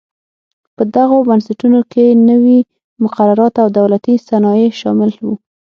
په 0.75 0.83
دغو 0.95 1.17
بنسټونو 1.29 1.79
کې 1.91 2.05
نوي 2.29 2.59
مقررات 3.03 3.53
او 3.63 3.67
دولتي 3.79 4.13
صنایع 4.27 4.69
شامل 4.81 5.11
و. 5.23 5.27